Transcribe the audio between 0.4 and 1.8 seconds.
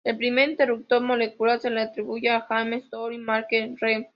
interruptor molecular se